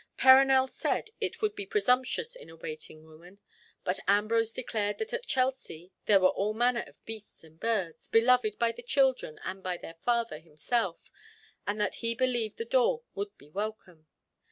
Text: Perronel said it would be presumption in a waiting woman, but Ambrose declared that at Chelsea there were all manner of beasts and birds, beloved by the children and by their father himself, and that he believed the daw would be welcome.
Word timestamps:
Perronel 0.17 0.65
said 0.67 1.11
it 1.21 1.43
would 1.43 1.53
be 1.53 1.63
presumption 1.67 2.25
in 2.39 2.49
a 2.49 2.55
waiting 2.55 3.03
woman, 3.03 3.37
but 3.83 3.99
Ambrose 4.07 4.51
declared 4.51 4.97
that 4.97 5.13
at 5.13 5.27
Chelsea 5.27 5.91
there 6.07 6.19
were 6.19 6.29
all 6.29 6.55
manner 6.55 6.81
of 6.87 7.05
beasts 7.05 7.43
and 7.43 7.59
birds, 7.59 8.07
beloved 8.07 8.57
by 8.57 8.71
the 8.71 8.81
children 8.81 9.39
and 9.45 9.61
by 9.61 9.77
their 9.77 9.93
father 10.01 10.39
himself, 10.39 11.11
and 11.67 11.79
that 11.79 11.93
he 12.01 12.15
believed 12.15 12.57
the 12.57 12.65
daw 12.65 13.01
would 13.13 13.37
be 13.37 13.51
welcome. 13.51 14.07